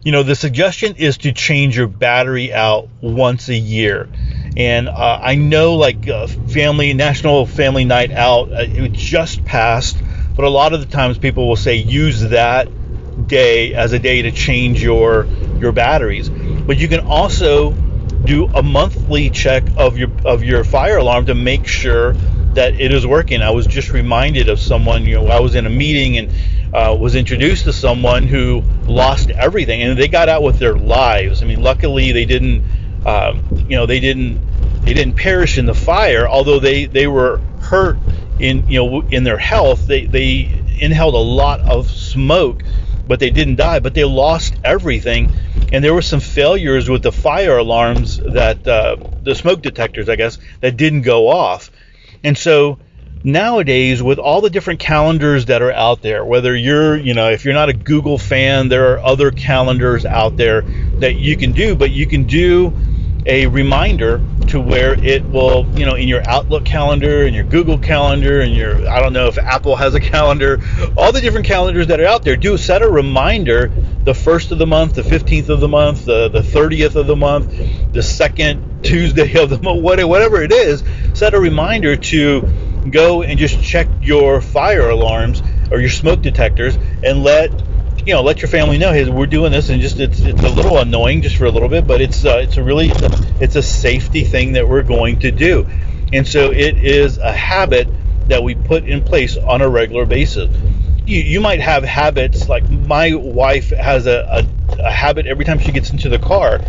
You 0.05 0.11
know, 0.11 0.25
the 0.25 0.35
suggestion 0.35 0.97
is 0.97 1.19
to 1.19 1.33
change 1.33 1.77
your 1.77 1.87
battery 1.87 2.53
out 2.53 2.89
once 3.01 3.49
a 3.49 3.55
year. 3.55 4.09
And 4.57 4.89
uh, 4.89 5.21
I 5.23 5.37
know 5.37 5.75
like 5.75 6.09
uh, 6.09 6.27
family, 6.27 6.93
National 6.93 7.47
Family 7.47 7.85
Night 7.85 8.11
Out, 8.11 8.51
uh, 8.53 8.67
it 8.67 8.93
just 8.93 9.45
passed, 9.45 9.97
but 10.35 10.45
a 10.45 10.49
lot 10.49 10.73
of 10.73 10.81
the 10.81 10.87
times 10.87 11.19
people 11.19 11.47
will 11.47 11.55
say 11.55 11.77
use 11.77 12.21
that 12.31 12.69
day 13.29 13.75
as 13.75 13.93
a 13.93 13.99
day 14.01 14.23
to 14.23 14.33
change 14.33 14.83
your 14.83 15.27
your 15.61 15.71
batteries. 15.71 16.29
But 16.29 16.79
you 16.79 16.89
can 16.89 17.07
also 17.07 17.71
do 17.71 18.47
a 18.47 18.63
monthly 18.63 19.31
check 19.31 19.63
of 19.77 19.97
your 19.97 20.11
of 20.25 20.43
your 20.43 20.65
fire 20.65 20.97
alarm 20.97 21.27
to 21.27 21.35
make 21.37 21.69
sure 21.69 22.15
that 22.55 22.75
it 22.75 22.93
is 22.93 23.07
working. 23.07 23.41
I 23.41 23.51
was 23.51 23.69
just 23.69 23.93
reminded 23.93 24.49
of 24.49 24.59
someone. 24.59 25.07
You 25.07 25.17
know, 25.17 25.29
I 25.29 25.39
was 25.41 25.55
in 25.55 25.65
a 25.65 25.71
meeting 25.71 26.19
and 26.19 26.33
uh, 26.73 26.97
was 26.99 27.15
introduced 27.15 27.65
to 27.65 27.73
someone 27.73 28.25
who 28.25 28.63
lost 28.87 29.31
everything, 29.31 29.83
and 29.83 29.99
they 29.99 30.09
got 30.09 30.29
out 30.29 30.43
with 30.43 30.59
their 30.59 30.77
lives. 30.77 31.43
I 31.43 31.47
mean, 31.47 31.63
luckily 31.63 32.13
they 32.13 32.25
didn't. 32.25 32.65
Um, 33.05 33.67
you 33.69 33.77
know, 33.77 33.87
they 33.87 34.01
didn't 34.01 34.41
they 34.85 34.95
didn't 34.95 35.15
perish 35.17 35.59
in 35.59 35.67
the 35.67 35.75
fire, 35.75 36.29
although 36.29 36.61
they 36.61 36.87
they 36.87 37.07
were 37.07 37.39
hurt 37.61 37.99
in 38.39 38.69
you 38.69 38.85
know 38.85 39.01
in 39.03 39.25
their 39.25 39.39
health. 39.39 39.87
They 39.87 40.07
they 40.07 40.61
inhaled 40.81 41.15
a 41.15 41.19
lot 41.19 41.61
of 41.61 41.91
smoke 41.91 42.63
but 43.07 43.21
they 43.21 43.31
didn't 43.31 43.57
die, 43.57 43.81
but 43.81 43.95
they 43.95 44.05
lost 44.05 44.55
everything. 44.65 45.31
And 45.73 45.83
there 45.83 45.95
were 45.95 46.03
some 46.03 46.21
failures 46.21 46.89
with 46.89 47.03
the 47.03 47.13
fire 47.13 47.59
alarms 47.59 48.19
that 48.19 48.67
uh, 48.67 48.97
the 49.23 49.35
smoke 49.35 49.63
detectors, 49.63 50.09
I 50.09 50.17
guess, 50.17 50.39
that 50.61 50.77
didn't 50.77 51.03
go 51.03 51.29
off. 51.29 51.71
And 52.23 52.37
so 52.37 52.79
nowadays, 53.25 54.03
with 54.03 54.19
all 54.19 54.41
the 54.41 54.51
different 54.51 54.81
calendars 54.81 55.47
that 55.47 55.63
are 55.63 55.73
out 55.73 56.03
there, 56.03 56.25
whether 56.25 56.55
you're, 56.55 56.97
you 56.97 57.15
know, 57.15 57.31
if 57.31 57.45
you're 57.45 57.55
not 57.55 57.69
a 57.69 57.73
Google 57.73 58.19
fan, 58.19 58.69
there 58.69 58.93
are 58.93 58.99
other 58.99 59.31
calendars 59.31 60.05
out 60.05 60.37
there 60.37 60.63
that 60.99 61.17
you 61.17 61.37
can 61.37 61.53
do, 61.53 61.75
but 61.75 61.91
you 61.91 62.07
can 62.07 62.25
do 62.25 62.73
a 63.25 63.47
reminder 63.47 64.21
to 64.49 64.61
where 64.61 64.95
it 65.05 65.25
will, 65.25 65.67
you 65.79 65.87
know, 65.87 65.95
in 65.95 66.09
your 66.09 66.29
Outlook 66.29 66.65
calendar 66.65 67.25
and 67.25 67.35
your 67.35 67.45
Google 67.45 67.79
calendar 67.79 68.41
and 68.41 68.53
your, 68.53 68.89
I 68.89 68.99
don't 68.99 69.13
know 69.13 69.29
if 69.29 69.39
Apple 69.39 69.77
has 69.77 69.95
a 69.95 70.01
calendar, 70.01 70.61
all 70.97 71.13
the 71.13 71.21
different 71.21 71.47
calendars 71.47 71.87
that 71.87 72.01
are 72.01 72.07
out 72.07 72.25
there, 72.25 72.37
do 72.37 72.57
set 72.57 72.83
a 72.83 72.91
reminder 72.91 73.71
the 74.03 74.15
first 74.15 74.51
of 74.51 74.59
the 74.59 74.67
month, 74.67 74.95
the 74.95 75.03
15th 75.03 75.49
of 75.49 75.61
the 75.61 75.69
month, 75.69 76.05
the, 76.05 76.29
the 76.29 76.41
30th 76.41 76.97
of 76.97 77.07
the 77.07 77.15
month, 77.15 77.93
the 77.93 78.03
second 78.03 78.83
Tuesday 78.83 79.41
of 79.41 79.51
the 79.51 79.59
month, 79.59 79.81
whatever 79.83 80.43
it 80.43 80.51
is, 80.51 80.83
set 81.15 81.35
a 81.35 81.41
reminder 81.41 81.95
to 81.95 82.72
go 82.91 83.23
and 83.23 83.39
just 83.39 83.63
check 83.63 83.89
your 84.01 84.41
fire 84.41 84.91
alarms 84.91 85.43
or 85.71 85.81
your 85.81 85.91
smoke 85.91 86.23
detectors 86.23 86.77
and 87.03 87.23
let 87.23 87.51
you 88.07 88.15
know, 88.15 88.23
let 88.23 88.43
your 88.43 88.49
family 88.49 88.79
know, 88.79 88.93
hey, 88.93 89.09
we're 89.09 89.27
doing 89.27 89.53
this, 89.53 89.69
and 89.69 89.81
just 89.81 90.01
it's 90.01 90.21
it's 90.21 90.43
a 90.43 90.49
little 90.49 90.79
annoying 90.79 91.23
just 91.23 91.37
for 91.37 91.45
a 91.45 91.51
little 91.51 91.69
bit, 91.69 91.87
but 91.87 92.01
it's 92.01 92.25
uh, 92.25 92.39
it's 92.43 92.57
a 92.57 92.63
really 92.63 92.91
it's 93.41 93.55
a 93.55 93.63
safety 93.63 94.25
thing 94.25 94.53
that 94.53 94.69
we're 94.69 94.83
going 94.83 95.21
to 95.21 95.31
do, 95.31 95.67
and 96.13 96.27
so 96.27 96.51
it 96.51 96.79
is 96.79 97.19
a 97.19 97.33
habit 97.33 97.89
that 98.29 98.43
we 98.43 98.55
put 98.55 98.85
in 98.85 99.05
place 99.05 99.37
on 99.37 99.63
a 99.63 99.69
regular 99.69 100.07
basis. 100.07 100.51
You, 101.07 101.21
you 101.21 101.41
might 101.41 101.61
have 101.61 101.85
habits 101.85 102.49
like 102.49 102.69
my 102.69 103.15
wife 103.15 103.71
has 103.71 104.07
a, 104.07 104.47
a, 104.71 104.83
a 104.83 104.91
habit 104.91 105.27
every 105.27 105.45
time 105.45 105.59
she 105.59 105.73
gets 105.73 105.91
into 105.91 106.09
the 106.09 106.19
car. 106.19 106.61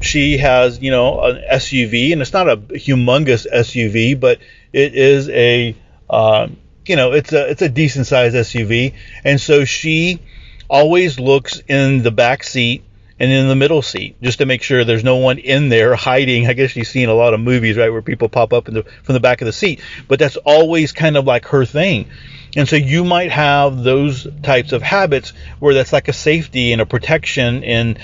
She 0.00 0.38
has, 0.38 0.80
you 0.80 0.90
know, 0.90 1.20
an 1.22 1.42
SUV, 1.52 2.12
and 2.12 2.22
it's 2.22 2.32
not 2.32 2.48
a 2.48 2.56
humongous 2.56 3.46
SUV, 3.52 4.18
but 4.18 4.38
it 4.72 4.94
is 4.94 5.28
a, 5.28 5.76
uh, 6.08 6.48
you 6.86 6.96
know, 6.96 7.12
it's 7.12 7.32
a 7.32 7.50
it's 7.50 7.62
a 7.62 7.68
decent 7.68 8.06
sized 8.06 8.34
SUV, 8.34 8.94
and 9.24 9.40
so 9.40 9.64
she 9.64 10.20
always 10.68 11.18
looks 11.18 11.60
in 11.68 12.02
the 12.02 12.10
back 12.10 12.44
seat 12.44 12.84
and 13.18 13.30
in 13.30 13.48
the 13.48 13.56
middle 13.56 13.82
seat 13.82 14.16
just 14.22 14.38
to 14.38 14.46
make 14.46 14.62
sure 14.62 14.82
there's 14.84 15.04
no 15.04 15.16
one 15.16 15.38
in 15.38 15.68
there 15.68 15.94
hiding. 15.94 16.46
I 16.46 16.54
guess 16.54 16.74
you've 16.74 16.86
seen 16.86 17.08
a 17.08 17.14
lot 17.14 17.34
of 17.34 17.40
movies, 17.40 17.76
right, 17.76 17.90
where 17.90 18.02
people 18.02 18.28
pop 18.28 18.52
up 18.52 18.64
the, 18.64 18.84
from 19.02 19.12
the 19.12 19.20
back 19.20 19.42
of 19.42 19.46
the 19.46 19.52
seat, 19.52 19.80
but 20.08 20.18
that's 20.18 20.36
always 20.38 20.92
kind 20.92 21.16
of 21.16 21.26
like 21.26 21.46
her 21.46 21.66
thing. 21.66 22.08
And 22.56 22.68
so 22.68 22.76
you 22.76 23.04
might 23.04 23.30
have 23.30 23.84
those 23.84 24.26
types 24.42 24.72
of 24.72 24.82
habits 24.82 25.32
where 25.60 25.74
that's 25.74 25.92
like 25.92 26.08
a 26.08 26.12
safety 26.12 26.72
and 26.72 26.80
a 26.80 26.86
protection 26.86 27.62
and 27.62 27.98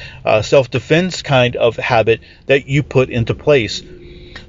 self 0.44 0.70
defense 0.70 1.22
kind 1.22 1.56
of 1.56 1.76
habit 1.76 2.20
that 2.46 2.66
you 2.66 2.82
put 2.82 3.10
into 3.10 3.34
place. 3.34 3.82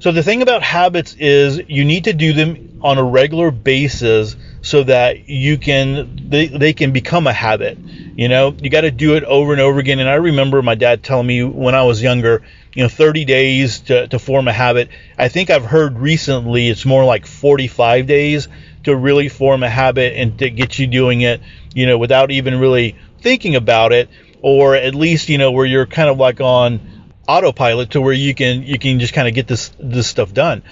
So 0.00 0.12
the 0.12 0.22
thing 0.22 0.42
about 0.42 0.62
habits 0.62 1.14
is 1.18 1.60
you 1.68 1.84
need 1.84 2.04
to 2.04 2.12
do 2.12 2.32
them 2.32 2.78
on 2.80 2.98
a 2.98 3.04
regular 3.04 3.50
basis 3.50 4.36
so 4.62 4.84
that 4.84 5.28
you 5.28 5.58
can 5.58 6.28
they, 6.28 6.46
they 6.46 6.72
can 6.72 6.92
become 6.92 7.26
a 7.26 7.32
habit 7.32 7.78
you 8.18 8.28
know? 8.28 8.52
You 8.60 8.68
got 8.68 8.80
to 8.80 8.90
do 8.90 9.14
it 9.14 9.22
over 9.22 9.52
and 9.52 9.60
over 9.60 9.78
again. 9.78 10.00
And 10.00 10.08
i 10.08 10.14
remember 10.14 10.60
my 10.60 10.74
dad 10.74 11.04
telling 11.04 11.26
me 11.26 11.44
when 11.44 11.74
i 11.76 11.84
was 11.84 12.02
younger 12.02 12.42
you 12.74 12.82
know 12.82 12.88
30 12.88 13.24
days 13.24 13.80
to, 13.82 14.08
to 14.08 14.18
form 14.18 14.48
a 14.48 14.52
habit. 14.52 14.88
I 15.16 15.28
think 15.28 15.50
i've 15.50 15.64
heard 15.64 15.98
recently 15.98 16.68
it's 16.68 16.84
more 16.84 17.04
like 17.04 17.26
45 17.26 18.06
days 18.06 18.48
to 18.84 18.96
really 18.96 19.28
form 19.28 19.62
a 19.62 19.70
habit 19.70 20.14
and 20.16 20.38
to 20.38 20.50
get 20.50 20.78
you 20.78 20.86
doing 20.86 21.20
it, 21.20 21.40
you 21.74 21.86
know, 21.86 21.98
without 21.98 22.30
even 22.30 22.58
really 22.58 22.96
thinking 23.20 23.54
about 23.56 23.92
it, 23.92 24.08
or 24.40 24.74
at 24.74 24.94
least, 24.94 25.28
you 25.28 25.38
know, 25.38 25.50
where 25.52 25.66
you're 25.66 25.86
kind 25.86 26.08
of 26.08 26.18
like 26.18 26.40
on 26.40 26.80
autopilot 27.28 27.90
to 27.90 28.00
where 28.00 28.12
you 28.12 28.34
can 28.34 28.62
you 28.62 28.78
can 28.78 28.98
just 28.98 29.12
kind 29.12 29.28
of 29.28 29.34
get 29.34 29.46
this 29.46 29.70
this 29.78 30.08
stuff 30.08 30.32
done. 30.32 30.62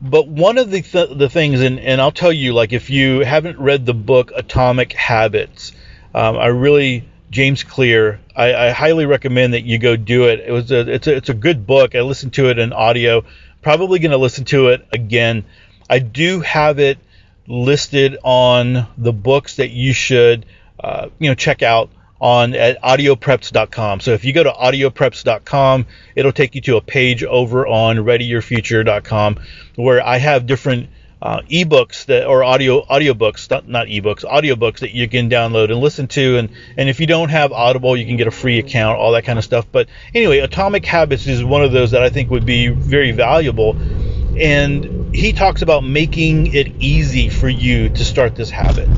But 0.00 0.28
one 0.28 0.58
of 0.58 0.70
the 0.70 0.80
th- 0.80 1.18
the 1.18 1.28
things, 1.28 1.60
and, 1.60 1.80
and 1.80 2.00
I'll 2.00 2.12
tell 2.12 2.32
you, 2.32 2.54
like 2.54 2.72
if 2.72 2.88
you 2.88 3.20
haven't 3.20 3.58
read 3.58 3.84
the 3.84 3.94
book 3.94 4.30
Atomic 4.34 4.92
Habits, 4.92 5.72
um, 6.14 6.38
I 6.38 6.46
really 6.46 7.04
James 7.30 7.64
Clear, 7.64 8.20
I, 8.34 8.54
I, 8.54 8.70
highly 8.70 9.06
recommend 9.06 9.54
that 9.54 9.62
you 9.64 9.78
go 9.78 9.96
do 9.96 10.28
it. 10.28 10.40
It 10.40 10.52
was 10.52 10.70
a 10.70 10.88
it's 10.88 11.06
a 11.08 11.16
it's 11.16 11.28
a 11.28 11.34
good 11.34 11.66
book. 11.66 11.96
I 11.96 12.02
listened 12.02 12.34
to 12.34 12.48
it 12.48 12.58
in 12.58 12.72
audio. 12.72 13.24
Probably 13.60 13.98
going 13.98 14.12
to 14.12 14.18
listen 14.18 14.44
to 14.46 14.68
it 14.68 14.86
again. 14.92 15.44
I 15.90 15.98
do 15.98 16.40
have 16.40 16.78
it 16.78 16.98
listed 17.48 18.18
on 18.22 18.86
the 18.96 19.12
books 19.12 19.56
that 19.56 19.70
you 19.70 19.92
should 19.92 20.46
uh, 20.78 21.08
you 21.18 21.28
know 21.28 21.34
check 21.34 21.62
out 21.62 21.90
on 22.20 22.54
at 22.54 22.80
audiopreps.com. 22.82 24.00
So 24.00 24.12
if 24.12 24.24
you 24.24 24.32
go 24.32 24.42
to 24.42 24.50
audiopreps.com, 24.50 25.86
it'll 26.16 26.32
take 26.32 26.54
you 26.54 26.60
to 26.62 26.76
a 26.76 26.80
page 26.80 27.22
over 27.22 27.66
on 27.66 27.96
readyyourfuture.com 27.98 29.38
where 29.76 30.04
I 30.04 30.18
have 30.18 30.46
different 30.46 30.88
uh, 31.20 31.40
ebooks 31.50 32.06
that 32.06 32.26
or 32.26 32.44
audio 32.44 32.84
audiobooks 32.84 33.50
not, 33.50 33.68
not 33.68 33.88
ebooks 33.88 34.24
audiobooks 34.24 34.78
that 34.80 34.94
you 34.94 35.08
can 35.08 35.28
download 35.28 35.70
and 35.70 35.80
listen 35.80 36.06
to. 36.06 36.38
And 36.38 36.50
and 36.76 36.88
if 36.88 37.00
you 37.00 37.06
don't 37.06 37.28
have 37.30 37.50
audible 37.52 37.96
you 37.96 38.06
can 38.06 38.16
get 38.16 38.28
a 38.28 38.32
free 38.32 38.58
account 38.58 38.98
all 38.98 39.12
that 39.12 39.24
kind 39.24 39.38
of 39.38 39.44
stuff. 39.44 39.66
But 39.70 39.88
anyway 40.14 40.38
atomic 40.38 40.84
habits 40.84 41.26
is 41.26 41.42
one 41.42 41.64
of 41.64 41.72
those 41.72 41.90
that 41.90 42.02
i 42.02 42.08
think 42.08 42.30
would 42.30 42.46
be 42.46 42.68
very 42.68 43.10
valuable. 43.10 43.76
And 44.38 45.12
he 45.12 45.32
talks 45.32 45.62
about 45.62 45.82
making 45.82 46.54
it 46.54 46.68
easy 46.78 47.28
for 47.28 47.48
you 47.48 47.88
to 47.88 48.04
start 48.04 48.36
this 48.36 48.50
habit 48.50 48.88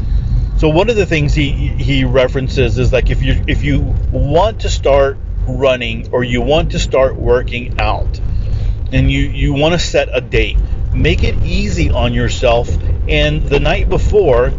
so 0.61 0.69
one 0.69 0.90
of 0.90 0.97
the 0.97 1.07
things 1.07 1.33
he 1.33 1.52
he 1.52 2.05
references 2.05 2.76
is 2.76 2.93
like 2.93 3.09
if 3.09 3.23
you 3.23 3.43
if 3.47 3.64
you 3.64 3.81
want 4.12 4.61
to 4.61 4.69
start 4.69 5.17
running 5.49 6.12
or 6.12 6.23
you 6.23 6.43
want 6.43 6.73
to 6.73 6.79
start 6.79 7.17
working 7.17 7.81
out 7.81 8.21
and 8.93 9.11
you 9.11 9.23
you 9.23 9.55
want 9.55 9.73
to 9.73 9.79
set 9.79 10.11
a 10.12 10.21
date, 10.21 10.59
make 10.93 11.25
it 11.25 11.35
easy 11.47 11.88
on 11.88 12.12
yourself 12.12 12.69
and 13.09 13.43
the 13.45 13.59
night 13.59 13.88
before 13.88 14.52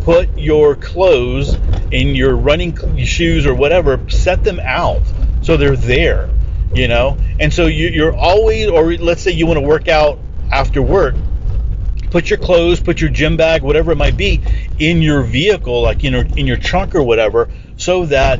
put 0.00 0.36
your 0.36 0.74
clothes 0.74 1.56
in 1.92 2.16
your 2.16 2.34
running 2.34 2.76
shoes 3.04 3.46
or 3.46 3.54
whatever, 3.54 4.10
set 4.10 4.42
them 4.42 4.58
out 4.58 5.02
so 5.42 5.56
they're 5.56 5.76
there, 5.76 6.30
you 6.74 6.88
know? 6.88 7.16
And 7.38 7.52
so 7.52 7.66
you, 7.66 7.90
you're 7.90 8.14
always, 8.14 8.68
or 8.68 8.96
let's 8.96 9.22
say 9.22 9.30
you 9.30 9.46
want 9.46 9.58
to 9.58 9.66
work 9.66 9.86
out 9.86 10.18
after 10.50 10.82
work, 10.82 11.14
put 12.14 12.30
your 12.30 12.38
clothes, 12.38 12.78
put 12.78 13.00
your 13.00 13.10
gym 13.10 13.36
bag, 13.36 13.60
whatever 13.60 13.90
it 13.90 13.96
might 13.96 14.16
be, 14.16 14.40
in 14.78 15.02
your 15.02 15.24
vehicle, 15.24 15.82
like 15.82 16.04
in 16.04 16.12
your 16.12 16.24
in 16.36 16.46
your 16.46 16.56
trunk 16.56 16.94
or 16.94 17.02
whatever, 17.02 17.50
so 17.76 18.06
that 18.06 18.38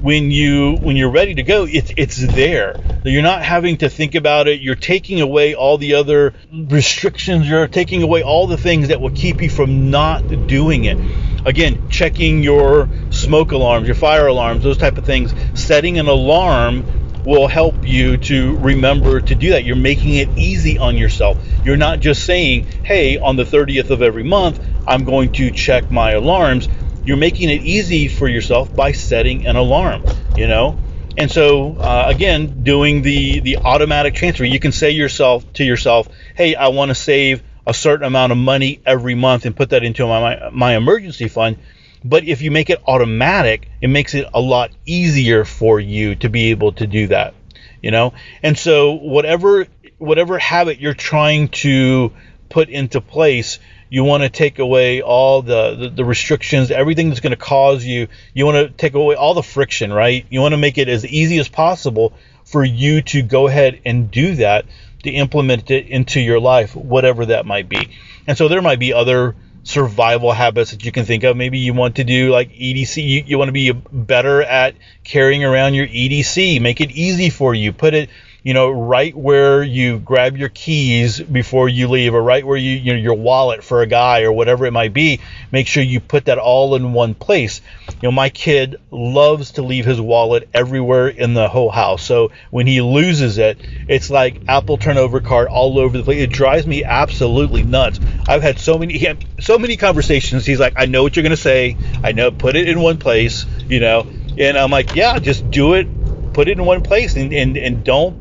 when 0.00 0.30
you 0.30 0.78
when 0.80 0.96
you're 0.96 1.10
ready 1.10 1.34
to 1.34 1.42
go, 1.42 1.66
it's 1.68 1.92
it's 1.98 2.16
there. 2.16 2.80
You're 3.04 3.20
not 3.20 3.42
having 3.42 3.76
to 3.78 3.90
think 3.90 4.14
about 4.14 4.48
it. 4.48 4.62
You're 4.62 4.74
taking 4.74 5.20
away 5.20 5.54
all 5.54 5.76
the 5.76 5.96
other 5.96 6.32
restrictions. 6.50 7.46
You're 7.46 7.68
taking 7.68 8.02
away 8.02 8.22
all 8.22 8.46
the 8.46 8.56
things 8.56 8.88
that 8.88 9.02
will 9.02 9.10
keep 9.10 9.42
you 9.42 9.50
from 9.50 9.90
not 9.90 10.46
doing 10.46 10.84
it. 10.84 10.96
Again, 11.44 11.90
checking 11.90 12.42
your 12.42 12.88
smoke 13.10 13.52
alarms, 13.52 13.86
your 13.86 13.96
fire 13.96 14.28
alarms, 14.28 14.64
those 14.64 14.78
type 14.78 14.96
of 14.96 15.04
things. 15.04 15.34
Setting 15.52 15.98
an 15.98 16.08
alarm 16.08 16.99
will 17.24 17.48
help 17.48 17.86
you 17.86 18.16
to 18.16 18.56
remember 18.58 19.20
to 19.20 19.34
do 19.34 19.50
that. 19.50 19.64
You're 19.64 19.76
making 19.76 20.14
it 20.14 20.28
easy 20.36 20.78
on 20.78 20.96
yourself. 20.96 21.38
You're 21.64 21.76
not 21.76 22.00
just 22.00 22.24
saying, 22.24 22.66
hey, 22.82 23.18
on 23.18 23.36
the 23.36 23.44
30th 23.44 23.90
of 23.90 24.02
every 24.02 24.22
month, 24.24 24.60
I'm 24.86 25.04
going 25.04 25.32
to 25.32 25.50
check 25.50 25.90
my 25.90 26.12
alarms. 26.12 26.68
You're 27.04 27.16
making 27.16 27.50
it 27.50 27.62
easy 27.62 28.08
for 28.08 28.28
yourself 28.28 28.74
by 28.74 28.92
setting 28.92 29.46
an 29.46 29.56
alarm, 29.56 30.04
you 30.36 30.46
know? 30.46 30.78
And 31.16 31.30
so, 31.30 31.76
uh, 31.76 32.04
again, 32.06 32.62
doing 32.62 33.02
the, 33.02 33.40
the 33.40 33.58
automatic 33.58 34.14
transfer, 34.14 34.44
you 34.44 34.60
can 34.60 34.72
say 34.72 34.90
yourself 34.92 35.50
to 35.54 35.64
yourself, 35.64 36.08
hey, 36.34 36.54
I 36.54 36.68
want 36.68 36.90
to 36.90 36.94
save 36.94 37.42
a 37.66 37.74
certain 37.74 38.06
amount 38.06 38.32
of 38.32 38.38
money 38.38 38.80
every 38.86 39.14
month 39.14 39.44
and 39.44 39.54
put 39.54 39.70
that 39.70 39.84
into 39.84 40.06
my, 40.06 40.20
my, 40.20 40.50
my 40.50 40.76
emergency 40.76 41.28
fund 41.28 41.58
but 42.04 42.24
if 42.24 42.42
you 42.42 42.50
make 42.50 42.70
it 42.70 42.82
automatic, 42.86 43.68
it 43.80 43.88
makes 43.88 44.14
it 44.14 44.26
a 44.32 44.40
lot 44.40 44.70
easier 44.86 45.44
for 45.44 45.78
you 45.80 46.14
to 46.16 46.28
be 46.28 46.50
able 46.50 46.72
to 46.72 46.86
do 46.86 47.08
that, 47.08 47.34
you 47.82 47.90
know? 47.90 48.14
And 48.42 48.58
so 48.58 48.92
whatever 48.92 49.66
whatever 49.98 50.38
habit 50.38 50.80
you're 50.80 50.94
trying 50.94 51.48
to 51.48 52.12
put 52.48 52.68
into 52.70 53.00
place, 53.00 53.58
you 53.90 54.02
want 54.02 54.22
to 54.22 54.30
take 54.30 54.58
away 54.58 55.02
all 55.02 55.42
the, 55.42 55.74
the, 55.74 55.88
the 55.90 56.04
restrictions, 56.04 56.70
everything 56.70 57.08
that's 57.08 57.20
going 57.20 57.32
to 57.32 57.36
cause 57.36 57.84
you. 57.84 58.08
You 58.32 58.46
want 58.46 58.56
to 58.56 58.68
take 58.70 58.94
away 58.94 59.14
all 59.14 59.34
the 59.34 59.42
friction, 59.42 59.92
right? 59.92 60.24
You 60.30 60.40
want 60.40 60.52
to 60.52 60.58
make 60.58 60.78
it 60.78 60.88
as 60.88 61.04
easy 61.04 61.38
as 61.38 61.48
possible 61.48 62.12
for 62.44 62.64
you 62.64 63.02
to 63.02 63.22
go 63.22 63.46
ahead 63.46 63.80
and 63.84 64.10
do 64.10 64.36
that, 64.36 64.64
to 65.04 65.10
implement 65.10 65.70
it 65.70 65.86
into 65.86 66.20
your 66.20 66.40
life, 66.40 66.74
whatever 66.74 67.26
that 67.26 67.46
might 67.46 67.68
be. 67.68 67.90
And 68.26 68.38
so 68.38 68.48
there 68.48 68.62
might 68.62 68.78
be 68.78 68.92
other 68.92 69.34
survival 69.62 70.32
habits 70.32 70.70
that 70.70 70.84
you 70.84 70.92
can 70.92 71.04
think 71.04 71.24
of. 71.24 71.36
Maybe 71.36 71.58
you 71.58 71.74
want 71.74 71.96
to 71.96 72.04
do 72.04 72.30
like 72.30 72.50
EDC. 72.50 72.96
You, 72.96 73.24
you 73.26 73.38
want 73.38 73.48
to 73.48 73.52
be 73.52 73.72
better 73.72 74.42
at 74.42 74.74
carrying 75.04 75.44
around 75.44 75.74
your 75.74 75.86
EDC. 75.86 76.60
Make 76.60 76.80
it 76.80 76.90
easy 76.90 77.30
for 77.30 77.54
you. 77.54 77.72
Put 77.72 77.94
it 77.94 78.10
you 78.42 78.54
know, 78.54 78.70
right 78.70 79.14
where 79.14 79.62
you 79.62 79.98
grab 79.98 80.36
your 80.36 80.48
keys 80.48 81.20
before 81.20 81.68
you 81.68 81.88
leave, 81.88 82.14
or 82.14 82.22
right 82.22 82.46
where 82.46 82.56
you, 82.56 82.72
you 82.72 82.92
know, 82.92 82.98
your 82.98 83.14
wallet 83.14 83.62
for 83.62 83.82
a 83.82 83.86
guy 83.86 84.22
or 84.22 84.32
whatever 84.32 84.66
it 84.66 84.72
might 84.72 84.92
be. 84.92 85.20
Make 85.52 85.66
sure 85.66 85.82
you 85.82 86.00
put 86.00 86.26
that 86.26 86.38
all 86.38 86.74
in 86.74 86.92
one 86.92 87.14
place. 87.14 87.60
You 87.88 88.08
know, 88.08 88.12
my 88.12 88.30
kid 88.30 88.80
loves 88.90 89.52
to 89.52 89.62
leave 89.62 89.84
his 89.84 90.00
wallet 90.00 90.48
everywhere 90.54 91.08
in 91.08 91.34
the 91.34 91.48
whole 91.48 91.70
house. 91.70 92.02
So 92.02 92.32
when 92.50 92.66
he 92.66 92.80
loses 92.80 93.38
it, 93.38 93.58
it's 93.88 94.10
like 94.10 94.42
Apple 94.48 94.78
turnover 94.78 95.20
card 95.20 95.48
all 95.48 95.78
over 95.78 95.98
the 95.98 96.04
place. 96.04 96.22
It 96.22 96.30
drives 96.30 96.66
me 96.66 96.84
absolutely 96.84 97.62
nuts. 97.62 98.00
I've 98.26 98.42
had 98.42 98.58
so 98.58 98.78
many, 98.78 99.16
so 99.38 99.58
many 99.58 99.76
conversations. 99.76 100.46
He's 100.46 100.60
like, 100.60 100.74
I 100.76 100.86
know 100.86 101.02
what 101.02 101.16
you're 101.16 101.22
gonna 101.22 101.36
say. 101.36 101.76
I 102.02 102.12
know, 102.12 102.30
put 102.30 102.56
it 102.56 102.68
in 102.68 102.80
one 102.80 102.98
place. 102.98 103.44
You 103.68 103.80
know, 103.80 104.06
and 104.38 104.56
I'm 104.56 104.70
like, 104.70 104.94
yeah, 104.94 105.18
just 105.18 105.50
do 105.50 105.74
it 105.74 105.86
put 106.32 106.48
it 106.48 106.58
in 106.58 106.64
one 106.64 106.82
place 106.82 107.16
and, 107.16 107.32
and, 107.32 107.56
and 107.56 107.84
don't 107.84 108.20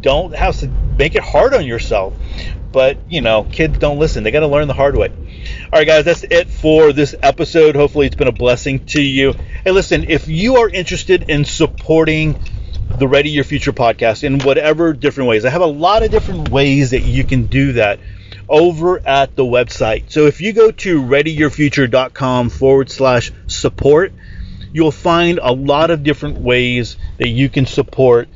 don't 0.00 0.34
have 0.34 0.58
to 0.60 0.68
make 0.98 1.14
it 1.14 1.22
hard 1.22 1.54
on 1.54 1.64
yourself. 1.64 2.14
But 2.72 2.98
you 3.08 3.20
know, 3.20 3.44
kids 3.44 3.78
don't 3.78 3.98
listen. 3.98 4.24
They 4.24 4.30
got 4.30 4.40
to 4.40 4.46
learn 4.46 4.68
the 4.68 4.74
hard 4.74 4.96
way. 4.96 5.08
All 5.72 5.78
right, 5.78 5.86
guys, 5.86 6.04
that's 6.04 6.24
it 6.24 6.48
for 6.48 6.92
this 6.92 7.14
episode. 7.22 7.76
Hopefully, 7.76 8.06
it's 8.06 8.16
been 8.16 8.28
a 8.28 8.32
blessing 8.32 8.84
to 8.86 9.02
you. 9.02 9.34
Hey, 9.64 9.70
listen, 9.70 10.10
if 10.10 10.28
you 10.28 10.56
are 10.56 10.68
interested 10.68 11.30
in 11.30 11.44
supporting 11.44 12.38
the 12.98 13.08
Ready 13.08 13.30
Your 13.30 13.44
Future 13.44 13.72
podcast 13.72 14.24
in 14.24 14.40
whatever 14.40 14.92
different 14.92 15.28
ways, 15.28 15.44
I 15.44 15.50
have 15.50 15.62
a 15.62 15.66
lot 15.66 16.02
of 16.02 16.10
different 16.10 16.50
ways 16.50 16.90
that 16.90 17.02
you 17.02 17.24
can 17.24 17.46
do 17.46 17.72
that 17.72 18.00
over 18.48 19.06
at 19.06 19.36
the 19.36 19.44
website. 19.44 20.10
So 20.10 20.26
if 20.26 20.40
you 20.40 20.52
go 20.52 20.70
to 20.70 21.02
readyyourfuture.com 21.02 22.50
forward 22.50 22.90
slash 22.90 23.32
support, 23.46 24.12
you'll 24.72 24.90
find 24.90 25.38
a 25.42 25.52
lot 25.52 25.90
of 25.90 26.02
different 26.02 26.38
ways 26.38 26.96
that 27.18 27.28
you 27.28 27.48
can 27.48 27.66
support 27.66 28.28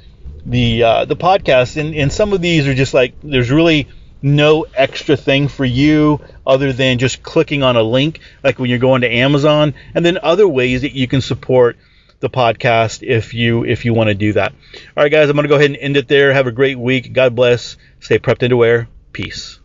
the 0.44 0.82
uh, 0.82 1.04
the 1.04 1.16
podcast. 1.16 1.76
And, 1.76 1.94
and 1.94 2.12
some 2.12 2.32
of 2.32 2.40
these 2.40 2.66
are 2.66 2.74
just 2.74 2.94
like 2.94 3.14
there's 3.22 3.50
really 3.50 3.88
no 4.22 4.66
extra 4.74 5.16
thing 5.16 5.48
for 5.48 5.64
you 5.64 6.20
other 6.46 6.72
than 6.72 6.98
just 6.98 7.22
clicking 7.22 7.62
on 7.62 7.76
a 7.76 7.82
link, 7.82 8.20
like 8.44 8.58
when 8.58 8.70
you're 8.70 8.78
going 8.78 9.02
to 9.02 9.10
Amazon, 9.10 9.74
and 9.94 10.04
then 10.04 10.18
other 10.22 10.46
ways 10.46 10.82
that 10.82 10.92
you 10.92 11.08
can 11.08 11.20
support 11.20 11.76
the 12.20 12.30
podcast 12.30 13.02
if 13.06 13.34
you 13.34 13.64
if 13.64 13.84
you 13.84 13.92
want 13.92 14.08
to 14.08 14.14
do 14.14 14.32
that. 14.32 14.52
All 14.96 15.02
right, 15.02 15.10
guys, 15.10 15.28
I'm 15.28 15.36
gonna 15.36 15.48
go 15.48 15.56
ahead 15.56 15.70
and 15.70 15.76
end 15.76 15.96
it 15.96 16.08
there. 16.08 16.32
Have 16.32 16.46
a 16.46 16.52
great 16.52 16.78
week. 16.78 17.12
God 17.12 17.34
bless. 17.34 17.76
Stay 18.00 18.18
prepped 18.18 18.42
and 18.42 18.52
aware. 18.52 18.88
Peace. 19.12 19.58